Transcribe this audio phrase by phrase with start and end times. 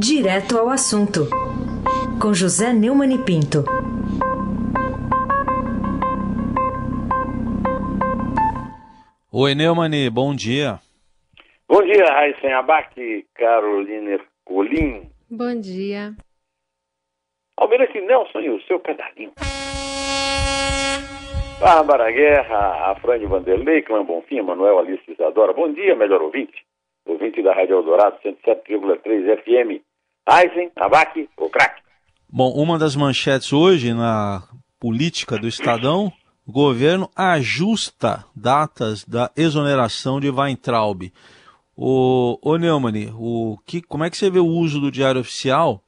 [0.00, 1.28] Direto ao assunto,
[2.22, 3.64] com José Neumann e Pinto.
[9.32, 10.78] Oi, Neumani, bom dia.
[11.68, 12.94] Bom dia, Raíssen Abac,
[13.34, 15.10] Carolina Colim.
[15.28, 16.14] Bom dia.
[17.56, 19.32] Almirante Nelson e o seu pedalinho.
[21.60, 25.52] Bárbara Guerra, Afrânio Vanderlei, Clã Bonfim, Manuel Alice Isadora.
[25.52, 26.64] Bom dia, melhor ouvinte.
[27.04, 29.87] Ouvinte da Rádio Eldorado, 107,3 FM.
[30.28, 31.80] Aizen, Abac, o craque.
[32.28, 34.42] Bom, uma das manchetes hoje na
[34.78, 36.12] política do Estadão,
[36.46, 41.10] o governo ajusta datas da exoneração de Weintraub.
[41.74, 45.82] O, o Neumann, o que, como é que você vê o uso do Diário Oficial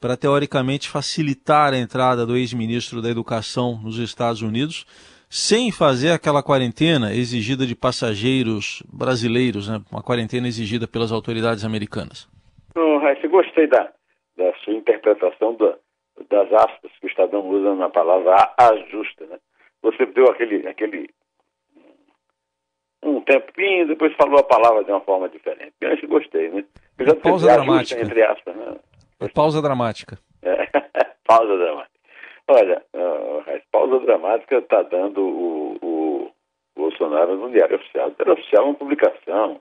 [0.00, 4.86] para teoricamente facilitar a entrada do ex-ministro da Educação nos Estados Unidos
[5.28, 9.82] sem fazer aquela quarentena exigida de passageiros brasileiros, né?
[9.90, 12.26] uma quarentena exigida pelas autoridades americanas.
[12.74, 13.92] Não, Raíssa, gostei da,
[14.36, 15.76] da sua interpretação da,
[16.28, 19.26] das aspas que o Estadão usa na palavra ajusta.
[19.26, 19.38] Né?
[19.82, 21.10] Você deu aquele, aquele
[23.02, 25.74] um tempinho, depois falou a palavra de uma forma diferente.
[25.80, 26.64] Eu acho que gostei, né?
[26.98, 28.00] Eu já pausa dramática.
[28.00, 28.76] Entre aspas, né?
[29.34, 30.18] Pausa dramática.
[30.42, 30.66] É,
[31.26, 31.92] pausa dramática.
[32.48, 36.30] Olha, uh, a pausa dramática está dando o, o,
[36.76, 38.08] Bolsonaro no Diário Oficial.
[38.08, 39.60] O Diário Oficial é uma publicação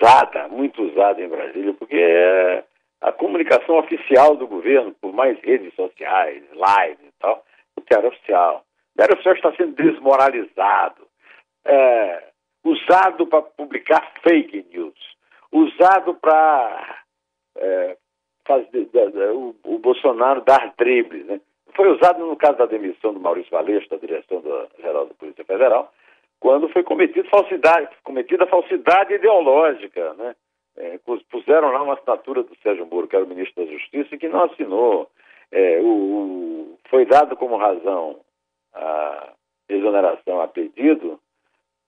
[0.00, 2.64] usada, muito usada em Brasília, porque é
[3.00, 7.44] a comunicação oficial do governo, por mais redes sociais, lives e tal,
[7.76, 8.64] o Diário Oficial.
[8.94, 11.06] O Diário Oficial está sendo desmoralizado,
[11.64, 12.24] é,
[12.64, 14.94] usado para publicar fake news,
[15.52, 17.04] usado para
[17.56, 17.96] é,
[18.46, 18.88] fazer,
[19.34, 21.26] o, o, Bolsonaro dar dribles.
[21.26, 21.40] Né?
[21.74, 25.44] Foi usado no caso da demissão do Maurício Valeixo, da direção da Geral da Polícia
[25.44, 25.92] Federal,
[26.46, 30.14] quando foi cometido falsidade, cometida falsidade ideológica.
[30.14, 30.36] Né?
[30.76, 34.28] É, puseram lá uma assinatura do Sérgio Moro, que era o ministro da Justiça, que
[34.28, 35.10] não assinou.
[35.50, 38.20] É, o, o, foi dado como razão
[38.72, 39.32] a
[39.68, 41.18] exoneração a pedido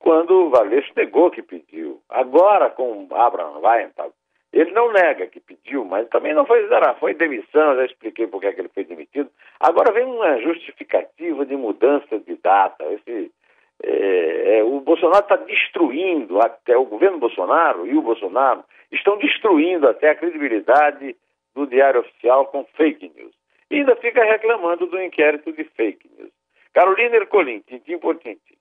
[0.00, 2.00] quando o Valeixo negou que pediu.
[2.08, 4.12] Agora, com Abraham Weintraub,
[4.52, 8.40] ele não nega que pediu, mas também não foi exonerar, foi demissão, já expliquei por
[8.40, 9.30] que é ele foi demitido.
[9.60, 12.84] Agora vem uma justificativa de mudança de data.
[12.86, 13.30] Esse,
[13.82, 19.86] é, é, o Bolsonaro está destruindo até o governo Bolsonaro e o Bolsonaro estão destruindo
[19.86, 21.16] até a credibilidade
[21.54, 23.34] do Diário Oficial com fake news.
[23.70, 26.30] E ainda fica reclamando do inquérito de fake news.
[26.72, 28.56] Carolina Ercolim, tintim por tintim.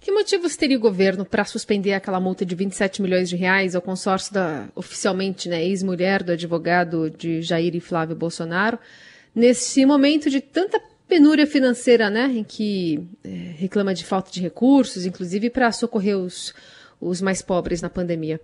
[0.00, 3.82] Que motivos teria o governo para suspender aquela multa de 27 milhões de reais ao
[3.82, 8.78] consórcio da, oficialmente, né, ex-mulher do advogado de Jair e Flávio Bolsonaro,
[9.34, 15.06] nesse momento de tanta penúria financeira, né, em que é, reclama de falta de recursos,
[15.06, 16.52] inclusive para socorrer os,
[17.00, 18.38] os mais pobres na pandemia?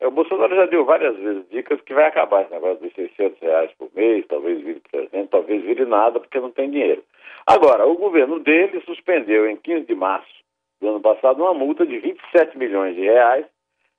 [0.00, 3.40] É, o Bolsonaro já deu várias vezes dicas que vai acabar esse negócio dos 600
[3.40, 7.02] reais por mês, talvez vire 300, talvez vire nada, porque não tem dinheiro.
[7.46, 10.38] Agora, o governo dele suspendeu em 15 de março
[10.80, 13.46] do ano passado uma multa de 27 milhões de reais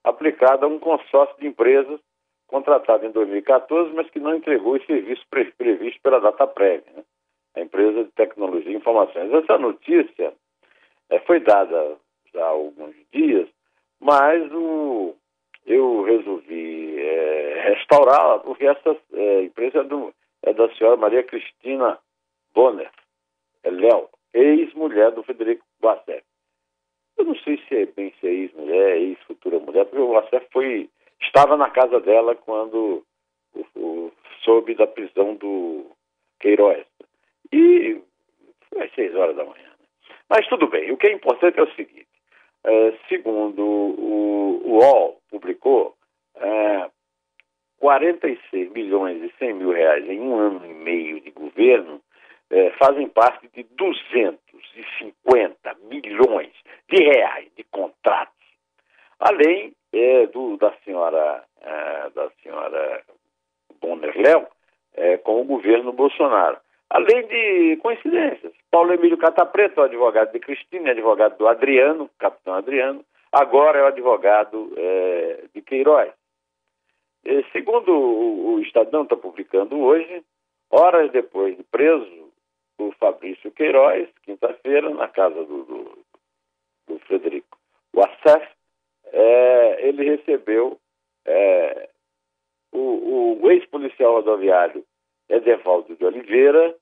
[0.04, 2.00] aplicada a um consórcio de empresas
[2.48, 7.04] contratado em 2014, mas que não entregou os serviços previstos pela data prévia, né?
[7.56, 9.32] a empresa de tecnologia e informações.
[9.32, 10.34] Essa notícia
[11.10, 11.98] é, foi dada
[12.36, 13.48] há alguns dias,
[14.00, 15.16] mas o,
[15.66, 20.14] eu resolvi é, restaurá-la porque essa é, empresa é, do,
[20.44, 22.00] é, da senhora Maria Cristina
[22.54, 22.92] Bonner,
[23.64, 26.24] é Léo, ex-mulher do Federico Bassett.
[27.18, 30.90] Eu não sei se é bem se é ex-mulher, ex-futura mulher, porque o Lacerda foi,
[31.22, 33.04] estava na casa dela quando
[33.54, 34.12] o, o,
[34.44, 35.92] soube da prisão do
[36.40, 36.86] Queiroz.
[37.52, 38.02] E
[38.78, 39.64] às seis horas da manhã.
[39.64, 39.88] Né?
[40.30, 42.08] Mas tudo bem, o que é importante é o seguinte,
[42.64, 45.96] é, segundo o, o UOL publicou,
[46.36, 46.90] é,
[47.80, 52.02] 46 milhões e 100 mil reais em um ano e meio de governo
[52.50, 56.52] é, fazem parte de 250 milhões
[56.90, 58.34] de reais de contratos,
[59.20, 63.04] além é, do, da senhora é, da senhora
[63.82, 64.48] Bonner Léo
[64.96, 66.58] é, com o governo Bolsonaro.
[66.90, 73.80] Além de coincidências, Paulo Emílio Catapreto, advogado de Cristina, advogado do Adriano, capitão Adriano, agora
[73.80, 76.12] é o advogado é, de Queiroz.
[77.24, 80.24] E, segundo o, o Estadão está publicando hoje,
[80.72, 82.32] horas depois de preso,
[82.80, 86.00] o Fabrício Queiroz, quinta-feira, na casa do, do,
[86.88, 87.58] do Frederico
[87.94, 88.48] Wassef,
[89.12, 90.80] é, ele recebeu
[91.26, 91.90] é,
[92.72, 94.84] o, o ex-policial rodoviário
[95.30, 96.76] Edevaldo de Oliveira,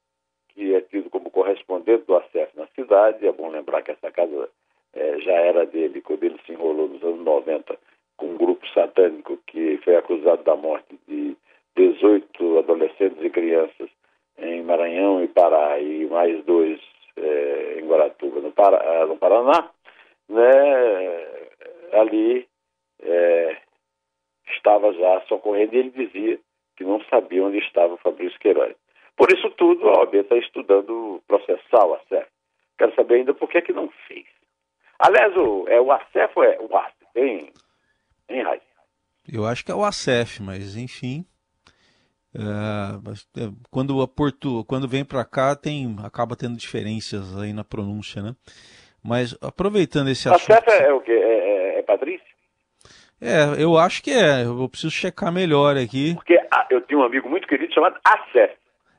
[0.57, 3.27] que é tido como correspondente do ACF na cidade.
[3.27, 4.49] É bom lembrar que essa casa
[4.93, 7.77] é, já era dele quando ele se enrolou nos anos 90
[8.17, 11.37] com um grupo satânico que foi acusado da morte de
[11.75, 13.87] 18 adolescentes e crianças
[14.39, 16.81] em Maranhão e Pará e mais dois
[17.15, 19.69] é, em Guaratuba, no, ah, no Paraná,
[20.27, 21.27] né,
[21.93, 22.47] ali
[23.03, 23.57] é,
[24.55, 26.39] estava já socorrendo e ele dizia
[26.75, 28.75] que não sabia onde estava o Fabrício Queiroz.
[29.17, 32.27] Por isso tudo, a OAB está estudando processal a CEF.
[32.77, 34.25] Quero saber ainda por que, que não fez.
[34.99, 36.93] Aliás, o, é o ACEF ou é o ACEF?
[37.15, 37.51] Hein,
[38.29, 38.61] hein Raiz?
[39.31, 41.25] Eu acho que é o ACEF, mas enfim.
[42.35, 47.63] É, é quando, a Porto, quando vem para cá, tem, acaba tendo diferenças aí na
[47.63, 48.35] pronúncia, né?
[49.03, 50.51] Mas aproveitando esse assunto.
[50.51, 51.11] ACEF é, é o quê?
[51.11, 52.37] É, é, é Patrícia?
[53.19, 54.43] É, eu acho que é.
[54.43, 56.13] Eu preciso checar melhor aqui.
[56.13, 58.53] Porque eu tenho um amigo muito querido chamado ACEF.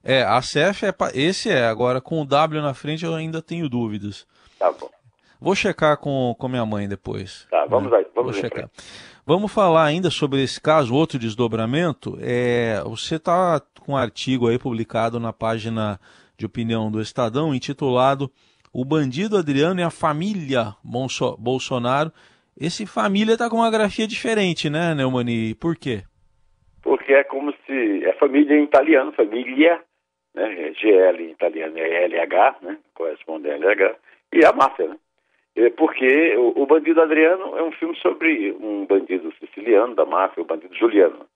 [0.08, 0.94] É, ACEF é.
[1.14, 1.66] Esse é.
[1.66, 4.26] Agora, com o W na frente, eu ainda tenho dúvidas.
[4.58, 4.88] Tá bom.
[5.40, 7.46] Vou checar com, com minha mãe depois.
[7.50, 7.98] Tá, vamos né?
[7.98, 8.06] aí.
[8.14, 8.70] Vamos Vou checar.
[9.26, 12.18] Vamos falar ainda sobre esse caso, outro desdobramento.
[12.22, 16.00] É, você está com um artigo aí publicado na página
[16.36, 18.30] de opinião do Estadão, intitulado
[18.72, 20.74] O Bandido Adriano e a Família
[21.38, 22.12] Bolsonaro
[22.60, 25.54] esse família está com uma grafia diferente, né, Neumani?
[25.54, 26.02] Por quê?
[26.82, 28.04] Porque é como se.
[28.04, 29.80] É família em italiano, família,
[30.38, 30.72] né?
[30.72, 32.78] GL em italiano é LH, né?
[32.94, 33.96] Corresponde a LH,
[34.32, 34.96] e a máfia, né?
[35.56, 40.46] É porque o, Bandido Adriano é um filme sobre um bandido siciliano da máfia, o
[40.46, 41.26] bandido Juliano.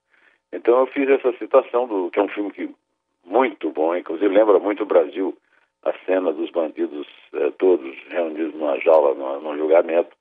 [0.52, 2.70] Então eu fiz essa citação do que é um filme que
[3.26, 5.36] muito bom, inclusive lembra muito o Brasil,
[5.82, 10.16] a cena dos bandidos eh, todos reunidos numa jaula, num, num julgamento,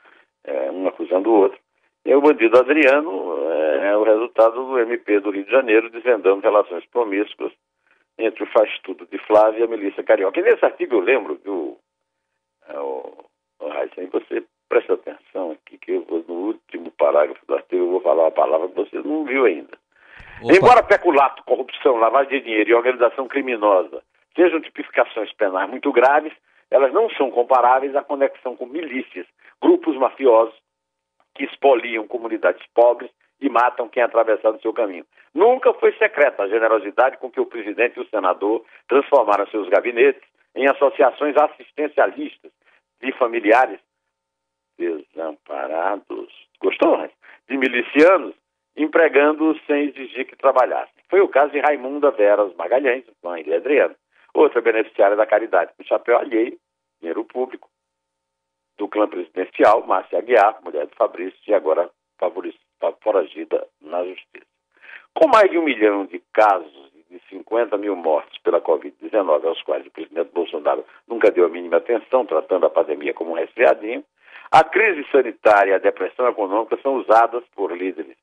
[0.45, 1.59] é, um acusando o outro.
[2.03, 6.41] E o bandido Adriano é, é, o resultado do MP do Rio de Janeiro desvendando
[6.41, 7.51] relações promíscuas
[8.21, 10.39] entre o faz-tudo de Flávia e a milícia carioca.
[10.39, 11.77] E nesse artigo eu lembro do.
[12.67, 13.25] É, o,
[13.59, 18.01] o você presta atenção aqui, que eu vou, no último parágrafo do artigo eu vou
[18.01, 19.77] falar uma palavra que você não viu ainda.
[20.41, 20.53] Opa.
[20.53, 24.01] Embora peculato, corrupção, lavagem de dinheiro e organização criminosa
[24.35, 26.33] sejam tipificações penais muito graves,
[26.69, 29.27] elas não são comparáveis à conexão com milícias,
[29.61, 30.55] grupos mafiosos
[31.35, 35.05] que expoliam comunidades pobres e matam quem atravessar no seu caminho.
[35.33, 40.21] Nunca foi secreta a generosidade com que o presidente e o senador transformaram seus gabinetes
[40.55, 42.51] em associações assistencialistas
[43.01, 43.79] de familiares
[44.77, 47.09] desamparados, gostou, né?
[47.47, 48.35] De milicianos,
[48.75, 50.93] empregando-os sem exigir que trabalhassem.
[51.09, 53.95] Foi o caso de Raimunda Veras Magalhães, mãe de Adriano,
[54.33, 56.57] outra beneficiária da caridade com chapéu alheio,
[56.99, 57.69] dinheiro público,
[58.77, 61.89] do clã presidencial, Márcia Aguiar, mulher do Fabrício, e agora
[63.01, 64.50] foragida na justiça.
[65.13, 69.61] Com mais de um milhão de casos e de 50 mil mortes pela Covid-19, aos
[69.63, 74.03] quais o presidente Bolsonaro nunca deu a mínima atenção, tratando a pandemia como um resfriadinho,
[74.51, 78.17] a crise sanitária e a depressão econômica são usadas por líderes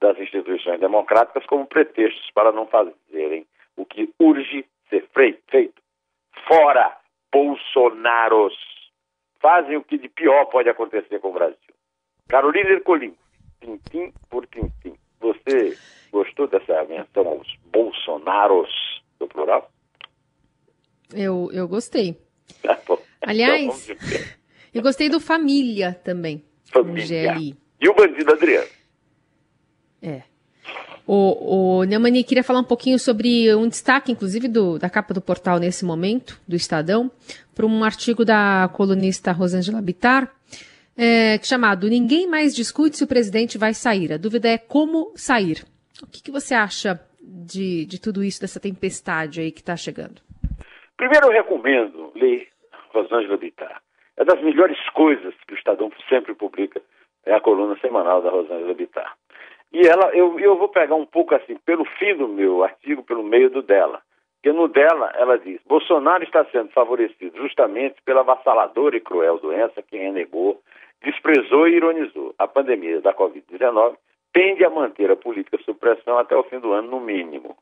[0.00, 3.46] das instituições democráticas como pretextos para não fazerem
[3.76, 5.82] o que urge ser feito.
[6.46, 6.96] Fora
[7.32, 8.54] Bolsonaros!
[9.40, 11.56] Fazem o que de pior pode acontecer com o Brasil.
[12.28, 13.16] Carolina Ercolim,
[13.60, 14.94] tintim por tintim.
[15.20, 15.76] Você
[16.12, 18.70] gostou dessa menção aos Bolsonaros,
[19.18, 19.70] do plural?
[21.12, 22.16] Eu, eu gostei.
[22.62, 22.78] Tá
[23.22, 24.18] Aliás, então,
[24.74, 26.44] eu gostei do Família também.
[26.64, 27.54] Família.
[27.80, 28.68] E o Bandido Adriano.
[30.00, 30.22] É.
[31.06, 35.20] O, o Neumani queria falar um pouquinho sobre um destaque, inclusive, do, da capa do
[35.20, 37.10] portal nesse momento, do Estadão,
[37.54, 40.32] para um artigo da colunista Rosângela Bittar,
[40.96, 44.12] é, chamado Ninguém mais discute se o presidente vai sair.
[44.12, 45.64] A dúvida é como sair.
[46.02, 50.20] O que, que você acha de, de tudo isso, dessa tempestade aí que está chegando?
[50.96, 52.48] Primeiro, eu recomendo ler
[52.90, 53.80] Rosângela Bittar.
[54.16, 56.82] É das melhores coisas que o Estadão sempre publica,
[57.24, 59.16] é a coluna semanal da Rosângela Bittar.
[59.72, 63.22] E ela, eu, eu vou pegar um pouco assim, pelo fim do meu artigo, pelo
[63.22, 64.02] meio do dela.
[64.34, 69.80] Porque no dela, ela diz: Bolsonaro está sendo favorecido justamente pela avassaladora e cruel doença
[69.82, 70.60] que renegou,
[71.02, 72.34] desprezou e ironizou.
[72.38, 73.96] A pandemia da Covid-19
[74.32, 77.56] tende a manter a política de supressão até o fim do ano, no mínimo.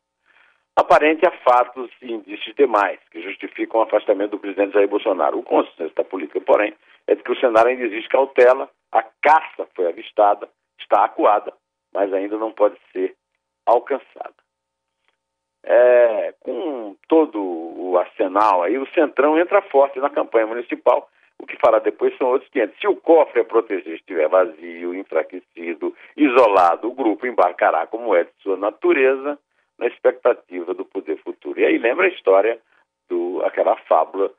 [0.75, 5.37] Aparente a fatos e indícios demais que justificam o afastamento do presidente Jair Bolsonaro.
[5.37, 6.73] O consenso da política, porém,
[7.07, 10.47] é de que o cenário ainda existe cautela, a caça foi avistada,
[10.79, 11.53] está acuada
[11.93, 13.15] mas ainda não pode ser
[13.65, 14.33] alcançada.
[15.63, 21.07] É, com todo o arsenal aí, o Centrão entra forte na campanha municipal.
[21.41, 22.79] O que fará depois são outros 500.
[22.79, 28.31] Se o cofre a proteger estiver vazio, enfraquecido, isolado, o grupo embarcará, como é de
[28.43, 29.39] sua natureza,
[29.79, 31.59] na expectativa do poder futuro.
[31.59, 32.59] E aí lembra a história
[33.09, 34.31] do aquela fábula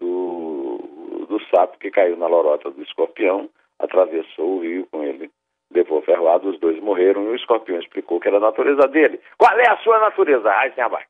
[0.00, 5.30] do, do sapo que caiu na lorota do escorpião, atravessou o rio com ele
[5.72, 9.20] levou ferroado, os dois morreram e o escorpião explicou que era a natureza dele.
[9.38, 11.04] Qual é a sua natureza, Abai?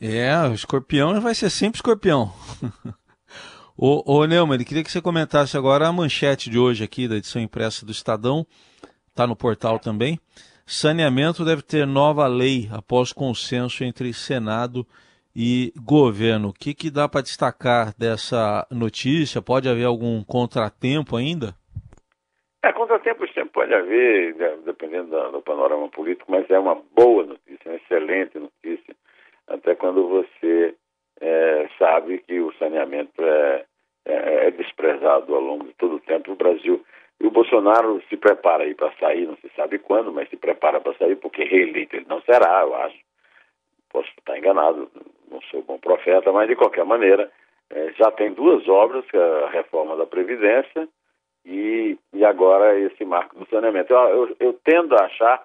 [0.00, 2.30] É, o escorpião vai ser sempre escorpião.
[3.80, 7.40] Ô, ô Neumann, queria que você comentasse agora a manchete de hoje aqui da edição
[7.40, 8.44] impressa do Estadão,
[9.06, 10.18] está no portal também.
[10.66, 14.84] Saneamento deve ter nova lei após consenso entre Senado
[15.32, 16.48] e governo.
[16.48, 19.40] O que, que dá para destacar dessa notícia?
[19.40, 21.54] Pode haver algum contratempo ainda?
[22.64, 27.76] É, contratempo sempre pode haver, dependendo do, panorama político, mas é uma boa notícia, uma
[27.76, 28.96] excelente notícia,
[29.46, 30.74] até quando você
[31.20, 33.64] é, sabe que o saneamento é,
[34.88, 36.84] desprezado ao longo de todo o tempo no Brasil.
[37.20, 40.80] E o Bolsonaro se prepara aí para sair, não se sabe quando, mas se prepara
[40.80, 42.96] para sair, porque reeleito ele não será, eu acho.
[43.90, 44.88] Posso estar enganado,
[45.30, 47.30] não sou bom profeta, mas de qualquer maneira,
[47.70, 50.88] é, já tem duas obras, é a reforma da Previdência
[51.44, 53.92] e, e agora esse marco do saneamento.
[53.92, 55.44] Eu, eu, eu tendo a achar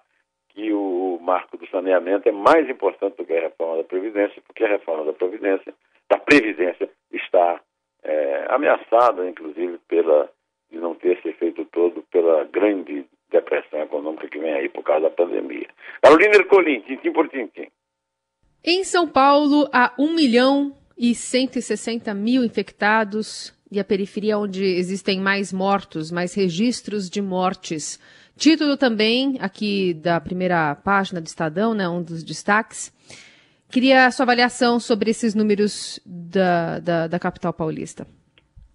[0.49, 4.63] que o marco do saneamento é mais importante do que a reforma da Previdência, porque
[4.63, 5.73] a reforma da Previdência,
[6.07, 7.59] da Previdência, está
[8.03, 10.29] é, ameaçada, inclusive, pela,
[10.71, 15.03] de não ter esse efeito todo pela grande depressão econômica que vem aí por causa
[15.03, 15.67] da pandemia.
[16.01, 17.67] Carolina Ercolim, tintim por tintim.
[18.63, 25.19] Em São Paulo, há 1 milhão e 160 mil infectados e a periferia onde existem
[25.19, 27.99] mais mortos, mais registros de mortes.
[28.37, 32.93] Título também aqui da primeira página do Estadão, né, um dos destaques.
[33.73, 38.05] Queria a sua avaliação sobre esses números da, da, da capital paulista.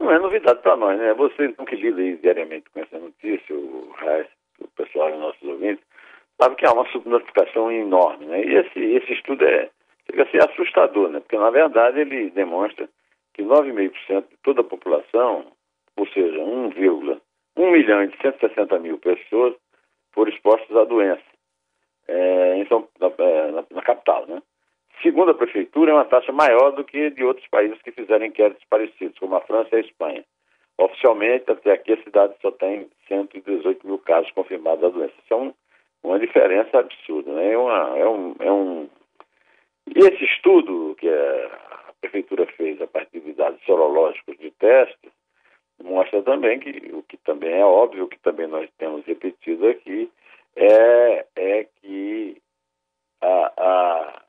[0.00, 1.14] Não é novidade para nós, né?
[1.14, 4.26] Você então que lida diariamente com essa notícia, o Reis,
[4.60, 5.84] o pessoal dos nossos ouvintes,
[6.42, 8.42] sabe que há uma subnotificação enorme, né?
[8.42, 9.70] E esse, esse estudo é,
[10.10, 11.20] chega a ser assustador, né?
[11.20, 12.88] Porque, na verdade, ele demonstra
[13.34, 15.46] que 9,5% de toda a população,
[15.96, 17.20] ou seja, 1,1
[17.70, 19.54] milhão e 160 mil pessoas,
[20.12, 21.22] foram expostas à doença
[22.08, 24.26] é, em São, na, é, na, na, capital.
[24.26, 24.42] Né?
[25.02, 28.64] Segundo a prefeitura, é uma taxa maior do que de outros países que fizeram inquéritos
[28.68, 30.24] parecidos, como a França e a Espanha.
[30.76, 35.14] Oficialmente, até aqui, a cidade só tem 118 mil casos confirmados da doença.
[35.24, 35.54] Isso é um,
[36.02, 37.32] uma diferença absurda.
[37.32, 37.52] Né?
[37.52, 38.88] É, uma, é, um, é um...
[39.94, 45.10] E esse estudo que a prefeitura fez a partir de dados sorológicos de testes
[45.82, 50.10] mostra também que o que também é óbvio, o que também nós temos repetido aqui,
[50.56, 52.40] é, é que
[53.20, 54.22] a, a,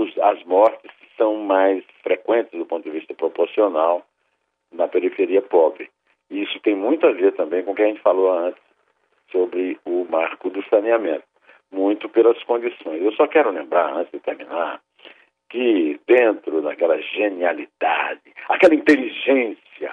[0.00, 4.04] os, as mortes são mais frequentes do ponto de vista proporcional
[4.72, 5.90] na periferia pobre.
[6.30, 8.60] E isso tem muito a ver também com o que a gente falou antes
[9.30, 11.24] sobre o marco do saneamento,
[11.70, 13.02] muito pelas condições.
[13.02, 14.80] Eu só quero lembrar, antes de terminar,
[15.48, 19.92] que dentro daquela genialidade, aquela inteligência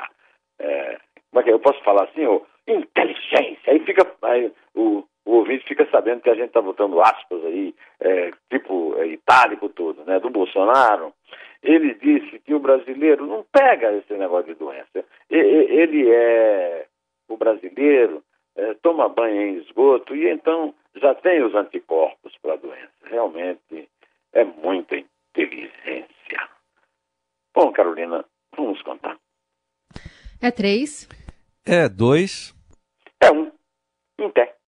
[0.59, 0.97] é,
[1.33, 1.53] como é que é?
[1.53, 2.21] eu posso falar assim,
[2.67, 7.43] inteligência, aí fica, aí, o, o ouvinte fica sabendo que a gente está botando aspas
[7.45, 9.67] aí, é, tipo é, itálico
[10.05, 11.13] né, do Bolsonaro,
[11.61, 16.87] ele disse que o brasileiro não pega esse negócio de doença, ele é,
[17.29, 18.23] o brasileiro
[18.55, 23.89] é, toma banho em esgoto e então já tem os anticorpos para a doença, realmente
[24.33, 26.49] é muita inteligência.
[27.55, 29.17] Bom, Carolina, vamos contar.
[30.41, 31.07] É três.
[31.65, 32.53] É dois.
[33.21, 33.51] É um.
[34.19, 34.55] Em pé.